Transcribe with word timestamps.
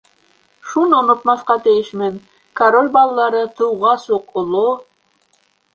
Шуны 0.69 0.95
онотмаҫҡа 1.01 1.57
тейешмен: 1.67 2.17
король 2.63 2.91
балалары 2.99 3.45
тыуғас 3.61 4.11
уҡ 4.19 4.37
оло... 4.45 4.67